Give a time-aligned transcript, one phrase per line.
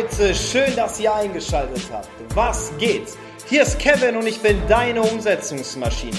[0.00, 2.08] Leute, schön, dass ihr eingeschaltet habt.
[2.34, 3.08] Was geht?
[3.50, 6.16] Hier ist Kevin und ich bin deine Umsetzungsmaschine.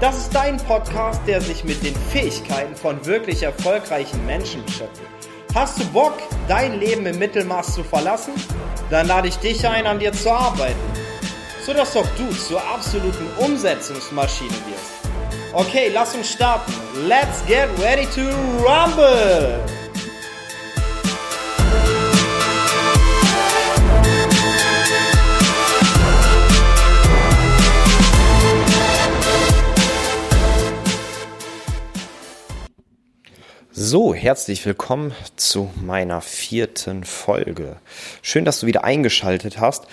[0.00, 5.08] Das ist dein Podcast, der sich mit den Fähigkeiten von wirklich erfolgreichen Menschen beschäftigt.
[5.56, 6.12] Hast du Bock,
[6.46, 8.34] dein Leben im Mittelmaß zu verlassen?
[8.90, 10.78] Dann lade ich dich ein, an dir zu arbeiten,
[11.66, 15.52] sodass auch du zur absoluten Umsetzungsmaschine wirst.
[15.52, 16.72] Okay, lass uns starten.
[17.08, 18.20] Let's get ready to
[18.64, 19.79] rumble!
[33.82, 37.76] So, herzlich willkommen zu meiner vierten Folge.
[38.20, 39.86] Schön, dass du wieder eingeschaltet hast.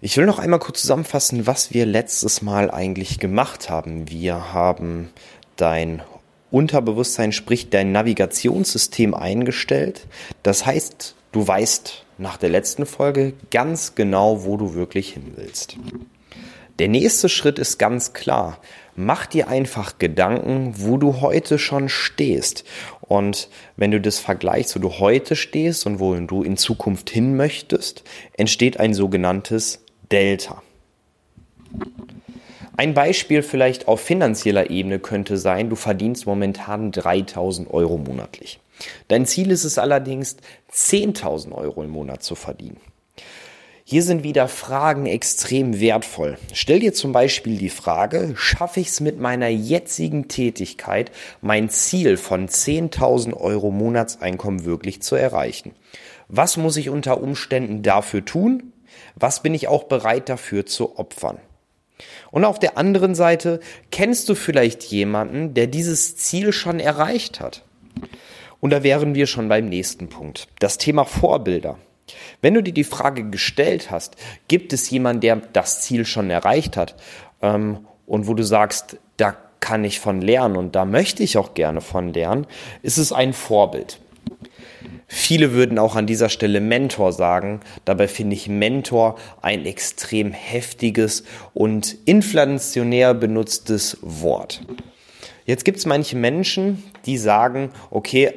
[0.00, 4.10] Ich will noch einmal kurz zusammenfassen, was wir letztes Mal eigentlich gemacht haben.
[4.10, 5.10] Wir haben
[5.54, 6.02] dein
[6.50, 10.08] Unterbewusstsein, sprich dein Navigationssystem eingestellt.
[10.42, 15.76] Das heißt, du weißt nach der letzten Folge ganz genau, wo du wirklich hin willst.
[16.78, 18.58] Der nächste Schritt ist ganz klar.
[18.96, 22.64] Mach dir einfach Gedanken, wo du heute schon stehst.
[23.00, 27.34] Und wenn du das vergleichst, wo du heute stehst und wo du in Zukunft hin
[27.36, 28.04] möchtest,
[28.36, 30.62] entsteht ein sogenanntes Delta.
[32.76, 38.60] Ein Beispiel vielleicht auf finanzieller Ebene könnte sein, du verdienst momentan 3000 Euro monatlich.
[39.08, 40.36] Dein Ziel ist es allerdings,
[40.70, 42.80] 10.000 Euro im Monat zu verdienen.
[43.88, 46.38] Hier sind wieder Fragen extrem wertvoll.
[46.52, 52.16] Stell dir zum Beispiel die Frage, schaffe ich es mit meiner jetzigen Tätigkeit, mein Ziel
[52.16, 55.70] von 10.000 Euro Monatseinkommen wirklich zu erreichen?
[56.26, 58.72] Was muss ich unter Umständen dafür tun?
[59.14, 61.38] Was bin ich auch bereit dafür zu opfern?
[62.32, 63.60] Und auf der anderen Seite
[63.92, 67.62] kennst du vielleicht jemanden, der dieses Ziel schon erreicht hat.
[68.58, 70.48] Und da wären wir schon beim nächsten Punkt.
[70.58, 71.78] Das Thema Vorbilder.
[72.40, 74.16] Wenn du dir die Frage gestellt hast,
[74.48, 76.94] gibt es jemanden, der das Ziel schon erreicht hat
[77.42, 81.54] ähm, und wo du sagst, da kann ich von lernen und da möchte ich auch
[81.54, 82.46] gerne von lernen,
[82.82, 83.98] ist es ein Vorbild.
[85.08, 87.60] Viele würden auch an dieser Stelle Mentor sagen.
[87.84, 91.22] Dabei finde ich Mentor ein extrem heftiges
[91.54, 94.62] und inflationär benutztes Wort.
[95.44, 98.34] Jetzt gibt es manche Menschen, die sagen, okay,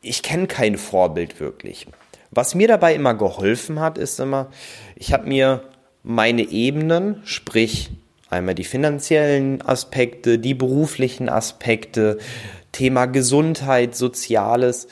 [0.00, 1.86] ich kenne kein Vorbild wirklich.
[2.30, 4.50] Was mir dabei immer geholfen hat, ist immer,
[4.94, 5.62] ich habe mir
[6.02, 7.90] meine Ebenen, sprich
[8.28, 12.18] einmal die finanziellen Aspekte, die beruflichen Aspekte,
[12.72, 14.88] Thema Gesundheit, Soziales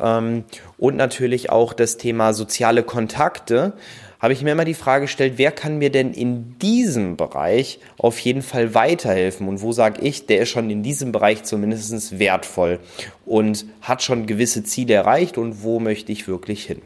[0.00, 0.44] ähm,
[0.78, 3.74] und natürlich auch das Thema soziale Kontakte
[4.20, 8.18] habe ich mir immer die Frage gestellt, wer kann mir denn in diesem Bereich auf
[8.18, 9.48] jeden Fall weiterhelfen?
[9.48, 12.80] Und wo sage ich, der ist schon in diesem Bereich zumindest wertvoll
[13.24, 16.82] und hat schon gewisse Ziele erreicht und wo möchte ich wirklich hin?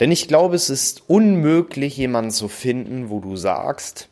[0.00, 4.08] Denn ich glaube, es ist unmöglich, jemanden zu finden, wo du sagst,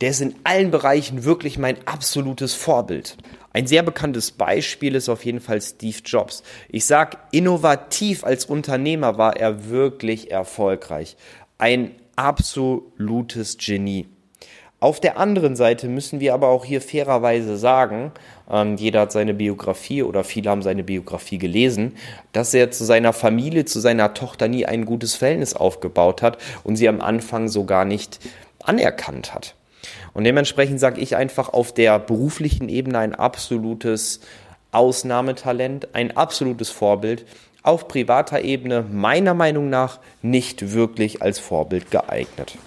[0.00, 3.16] der ist in allen Bereichen wirklich mein absolutes Vorbild.
[3.54, 6.42] Ein sehr bekanntes Beispiel ist auf jeden Fall Steve Jobs.
[6.68, 11.16] Ich sag, innovativ als Unternehmer war er wirklich erfolgreich.
[11.56, 14.08] Ein absolutes Genie.
[14.80, 18.10] Auf der anderen Seite müssen wir aber auch hier fairerweise sagen,
[18.50, 21.94] ähm, jeder hat seine Biografie oder viele haben seine Biografie gelesen,
[22.32, 26.74] dass er zu seiner Familie, zu seiner Tochter nie ein gutes Verhältnis aufgebaut hat und
[26.74, 28.18] sie am Anfang so gar nicht
[28.64, 29.54] anerkannt hat.
[30.12, 34.20] Und dementsprechend sage ich einfach auf der beruflichen Ebene ein absolutes
[34.72, 37.26] Ausnahmetalent, ein absolutes Vorbild.
[37.62, 42.58] Auf privater Ebene meiner Meinung nach nicht wirklich als Vorbild geeignet.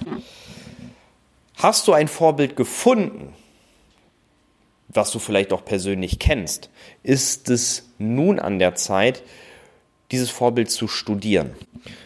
[1.56, 3.34] Hast du ein Vorbild gefunden,
[4.90, 6.70] was du vielleicht auch persönlich kennst,
[7.04, 9.22] ist es nun an der Zeit,
[10.12, 11.52] dieses Vorbild zu studieren.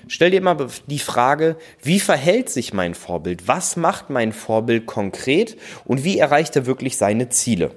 [0.08, 3.48] Stell dir immer die Frage, wie verhält sich mein Vorbild?
[3.48, 7.72] Was macht mein Vorbild konkret und wie erreicht er wirklich seine Ziele?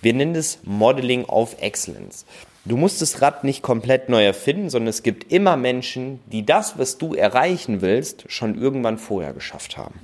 [0.00, 2.24] Wir nennen es Modeling of Excellence.
[2.64, 6.78] Du musst das Rad nicht komplett neu erfinden, sondern es gibt immer Menschen, die das,
[6.78, 9.94] was du erreichen willst, schon irgendwann vorher geschafft haben.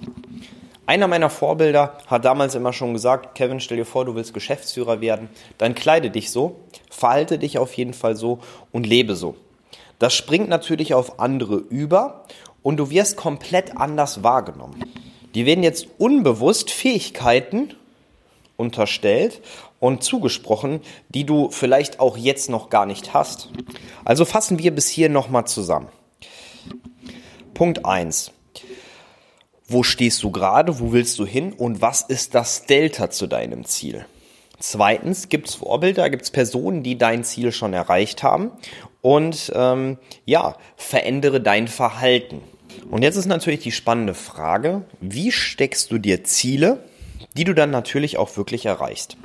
[0.86, 5.00] Einer meiner Vorbilder hat damals immer schon gesagt, Kevin, stell dir vor, du willst Geschäftsführer
[5.00, 6.60] werden, dann kleide dich so,
[6.90, 8.40] verhalte dich auf jeden Fall so
[8.70, 9.36] und lebe so.
[9.98, 12.25] Das springt natürlich auf andere über
[12.62, 14.84] und du wirst komplett anders wahrgenommen.
[15.34, 17.75] Die werden jetzt unbewusst Fähigkeiten
[18.56, 19.40] unterstellt
[19.81, 23.48] und zugesprochen, die du vielleicht auch jetzt noch gar nicht hast.
[24.04, 25.88] Also fassen wir bis hier nochmal zusammen.
[27.54, 28.32] Punkt eins:
[29.66, 30.78] Wo stehst du gerade?
[30.78, 31.52] Wo willst du hin?
[31.52, 34.05] Und was ist das Delta zu deinem Ziel?
[34.58, 38.50] Zweitens gibt es Vorbilder, gibt es Personen, die dein Ziel schon erreicht haben.
[39.00, 42.40] Und ähm, ja, verändere dein Verhalten.
[42.90, 46.84] Und jetzt ist natürlich die spannende Frage, wie steckst du dir Ziele,
[47.37, 49.17] die du dann natürlich auch wirklich erreichst?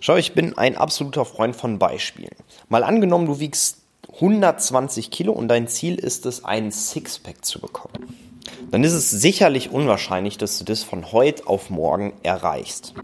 [0.00, 2.36] Schau, ich bin ein absoluter Freund von Beispielen.
[2.68, 3.78] Mal angenommen, du wiegst
[4.14, 8.31] 120 Kilo und dein Ziel ist es, einen Sixpack zu bekommen.
[8.70, 12.94] Dann ist es sicherlich unwahrscheinlich, dass du das von heute auf morgen erreichst.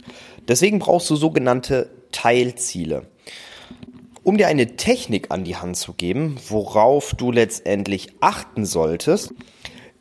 [0.47, 3.07] Deswegen brauchst du sogenannte Teilziele.
[4.23, 9.33] Um dir eine Technik an die Hand zu geben, worauf du letztendlich achten solltest,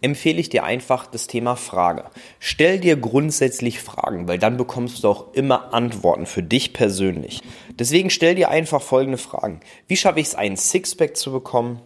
[0.02, 2.06] empfehle ich dir einfach das Thema Frage.
[2.40, 7.42] Stell dir grundsätzlich Fragen, weil dann bekommst du auch immer Antworten für dich persönlich.
[7.80, 9.60] Deswegen stell dir einfach folgende Fragen.
[9.88, 11.82] Wie schaffe ich es, einen Sixpack zu bekommen?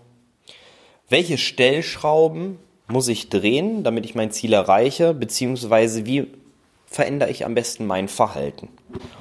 [1.09, 2.59] Welche Stellschrauben
[2.91, 5.13] muss ich drehen, damit ich mein Ziel erreiche?
[5.13, 6.27] Beziehungsweise wie
[6.85, 8.69] verändere ich am besten mein Verhalten?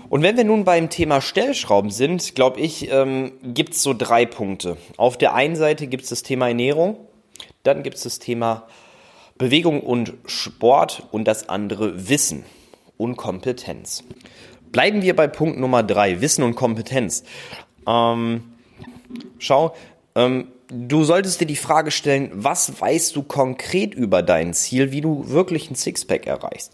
[0.08, 4.26] Und wenn wir nun beim Thema Stellschrauben sind, glaube ich, ähm, gibt es so drei
[4.26, 4.76] Punkte.
[4.96, 6.96] Auf der einen Seite gibt es das Thema Ernährung,
[7.62, 8.67] dann gibt es das Thema
[9.38, 12.44] Bewegung und Sport und das andere Wissen
[12.96, 14.05] und Kompetenz.
[14.73, 17.25] Bleiben wir bei Punkt Nummer drei, Wissen und Kompetenz.
[17.87, 18.52] Ähm,
[19.38, 19.75] schau,
[20.14, 25.00] ähm, du solltest dir die Frage stellen, was weißt du konkret über dein Ziel, wie
[25.00, 26.72] du wirklich ein Sixpack erreichst?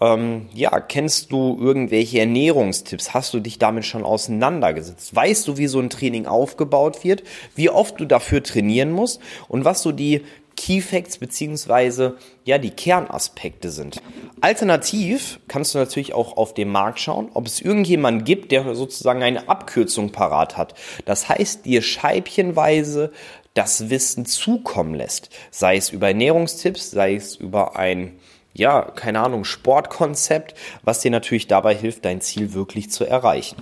[0.00, 3.14] Ähm, ja, kennst du irgendwelche Ernährungstipps?
[3.14, 5.14] Hast du dich damit schon auseinandergesetzt?
[5.14, 7.24] Weißt du, wie so ein Training aufgebaut wird?
[7.56, 9.20] Wie oft du dafür trainieren musst?
[9.48, 10.22] Und was so die
[10.58, 14.02] Key Facts beziehungsweise ja die Kernaspekte sind.
[14.40, 19.22] Alternativ kannst du natürlich auch auf dem Markt schauen, ob es irgendjemanden gibt, der sozusagen
[19.22, 20.74] eine Abkürzung parat hat.
[21.04, 23.12] Das heißt, dir scheibchenweise
[23.54, 28.18] das Wissen zukommen lässt, sei es über Ernährungstipps, sei es über ein
[28.52, 33.56] ja, keine Ahnung, Sportkonzept, was dir natürlich dabei hilft, dein Ziel wirklich zu erreichen.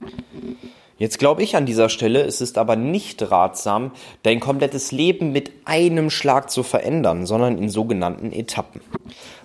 [0.98, 3.90] Jetzt glaube ich an dieser Stelle, es ist aber nicht ratsam,
[4.22, 8.80] dein komplettes Leben mit einem Schlag zu verändern, sondern in sogenannten Etappen.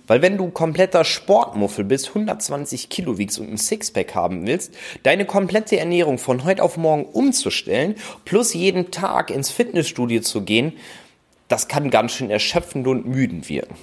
[0.06, 5.26] Weil wenn du kompletter Sportmuffel bist, 120 Kilo wiegst und ein Sixpack haben willst, deine
[5.26, 10.72] komplette Ernährung von heute auf morgen umzustellen, plus jeden Tag ins Fitnessstudio zu gehen,
[11.48, 13.74] das kann ganz schön erschöpfend und müden wirken.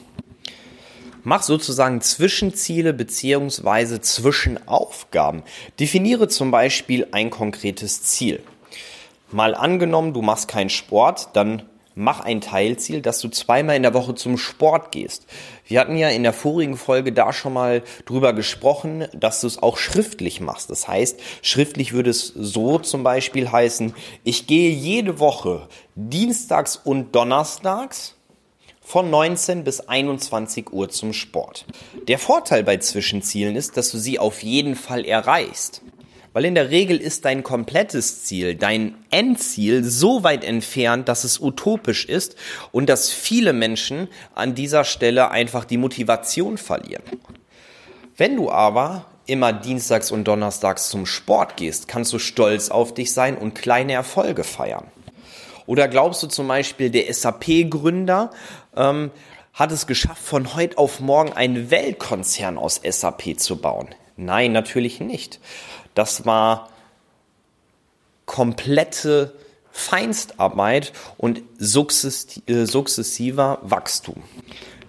[1.24, 5.44] Mach sozusagen Zwischenziele beziehungsweise Zwischenaufgaben.
[5.80, 8.42] Definiere zum Beispiel ein konkretes Ziel.
[9.32, 11.64] Mal angenommen, du machst keinen Sport, dann
[11.94, 15.26] mach ein Teilziel, dass du zweimal in der Woche zum Sport gehst.
[15.68, 19.62] Wir hatten ja in der vorigen Folge da schon mal drüber gesprochen, dass du es
[19.62, 20.70] auch schriftlich machst.
[20.70, 23.94] Das heißt, schriftlich würde es so zum Beispiel heißen,
[24.24, 28.16] ich gehe jede Woche dienstags und donnerstags
[28.90, 31.68] von 19 bis 21 Uhr zum Sport.
[32.08, 35.84] Der Vorteil bei Zwischenzielen ist, dass du sie auf jeden Fall erreichst.
[36.34, 41.40] Weil in der Regel ist dein komplettes Ziel, dein Endziel so weit entfernt, dass es
[41.40, 42.36] utopisch ist
[42.72, 47.04] und dass viele Menschen an dieser Stelle einfach die Motivation verlieren.
[48.18, 53.14] Wenn du aber immer dienstags und donnerstags zum Sport gehst, kannst du stolz auf dich
[53.14, 54.86] sein und kleine Erfolge feiern.
[55.70, 58.32] Oder glaubst du zum Beispiel, der SAP-Gründer
[58.76, 59.12] ähm,
[59.54, 63.90] hat es geschafft, von heute auf morgen einen Weltkonzern aus SAP zu bauen?
[64.18, 65.40] Nein, natürlich nicht.
[65.94, 66.70] Das war
[68.26, 69.36] komplette
[69.70, 74.24] Feinstarbeit und äh, sukzessiver Wachstum.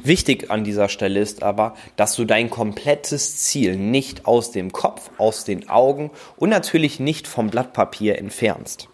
[0.02, 5.10] Wichtig an dieser Stelle ist aber, dass du dein komplettes Ziel nicht aus dem Kopf,
[5.18, 8.88] aus den Augen und natürlich nicht vom Blatt Papier entfernst.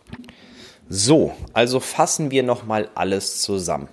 [0.88, 3.88] So, also fassen wir nochmal alles zusammen.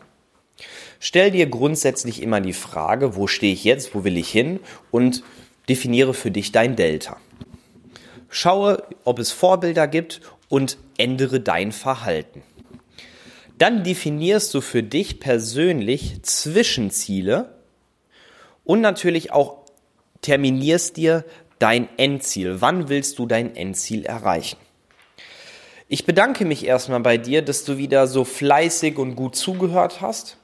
[1.00, 4.59] Stell dir grundsätzlich immer die Frage, wo stehe ich jetzt, wo will ich hin
[4.91, 5.23] und
[5.67, 7.17] definiere für dich dein Delta.
[8.29, 12.41] Schaue, ob es Vorbilder gibt und ändere dein Verhalten.
[13.57, 17.55] Dann definierst du für dich persönlich Zwischenziele
[18.63, 19.57] und natürlich auch
[20.21, 21.25] terminierst dir
[21.59, 22.62] dein Endziel.
[22.62, 24.57] Wann willst du dein Endziel erreichen?
[25.93, 30.38] Ich bedanke mich erstmal bei dir, dass du wieder so fleißig und gut zugehört hast.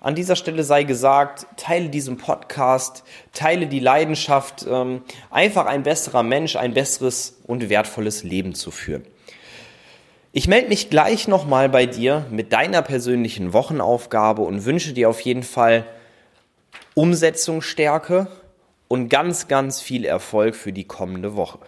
[0.00, 3.04] An dieser Stelle sei gesagt, teile diesen Podcast,
[3.34, 9.04] teile die Leidenschaft, ähm, einfach ein besserer Mensch, ein besseres und wertvolles Leben zu führen.
[10.32, 15.20] Ich melde mich gleich nochmal bei dir mit deiner persönlichen Wochenaufgabe und wünsche dir auf
[15.20, 15.84] jeden Fall
[16.94, 18.28] Umsetzungsstärke
[18.88, 21.58] und ganz, ganz viel Erfolg für die kommende Woche.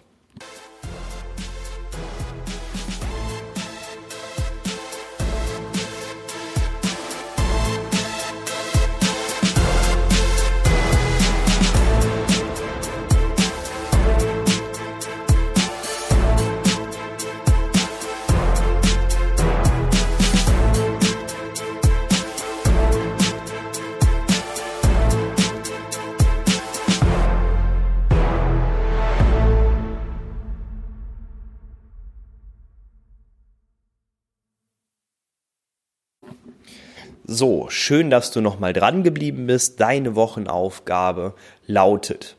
[37.33, 39.79] So, schön, dass du nochmal dran geblieben bist.
[39.79, 41.33] Deine Wochenaufgabe
[41.65, 42.35] lautet,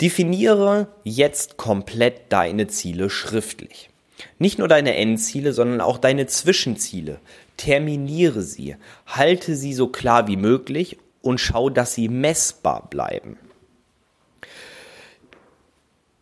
[0.00, 3.90] definiere jetzt komplett deine Ziele schriftlich.
[4.38, 7.18] Nicht nur deine Endziele, sondern auch deine Zwischenziele.
[7.56, 8.76] Terminiere sie,
[9.08, 13.36] halte sie so klar wie möglich und schau, dass sie messbar bleiben.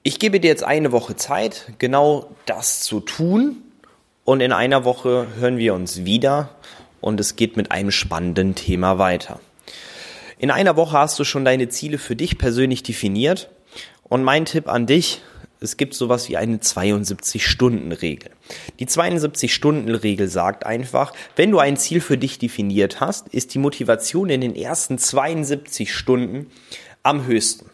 [0.03, 3.59] Ich gebe dir jetzt eine Woche Zeit, genau das zu tun.
[4.25, 6.49] Und in einer Woche hören wir uns wieder
[7.04, 9.38] und es geht mit einem spannenden Thema weiter.
[10.38, 13.50] In einer Woche hast du schon deine Ziele für dich persönlich definiert.
[14.04, 15.20] Und mein Tipp an dich,
[15.61, 18.30] es gibt sowas wie eine 72-Stunden-Regel.
[18.80, 24.30] Die 72-Stunden-Regel sagt einfach, wenn du ein Ziel für dich definiert hast, ist die Motivation
[24.30, 26.50] in den ersten 72 Stunden
[27.02, 27.66] am höchsten.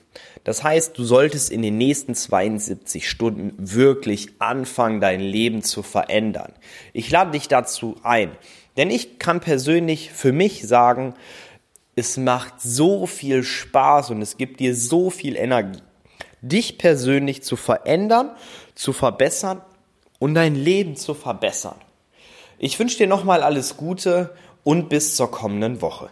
[0.43, 6.53] Das heißt, du solltest in den nächsten 72 Stunden wirklich anfangen, dein Leben zu verändern.
[6.93, 8.33] Ich lade dich dazu ein,
[8.77, 11.15] denn ich kann persönlich für mich sagen,
[11.97, 15.83] es macht so viel Spaß und es gibt dir so viel Energie,
[16.41, 18.31] dich persönlich zu verändern,
[18.75, 19.61] zu verbessern
[20.19, 21.77] und dein Leben zu verbessern.
[22.59, 24.35] Ich wünsche dir nochmal alles Gute
[24.65, 26.11] und bis zur kommenden Woche.